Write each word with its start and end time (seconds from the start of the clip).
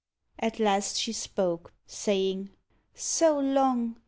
At 0.39 0.57
last 0.59 0.97
she 0.97 1.13
spoke, 1.13 1.73
Saying, 1.85 2.49
"So 2.95 3.37
long! 3.37 3.97